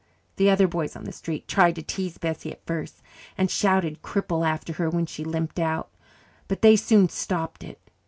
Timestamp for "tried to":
1.47-1.83